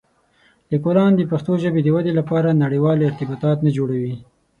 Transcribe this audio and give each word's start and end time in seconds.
لیکوالان 0.71 1.11
د 1.15 1.21
پښتو 1.31 1.51
ژبې 1.63 1.81
د 1.83 1.87
ودې 1.95 2.13
لپاره 2.19 2.59
نړيوال 2.63 2.97
ارتباطات 3.09 3.57
نه 3.65 3.71
جوړوي. 3.77 4.15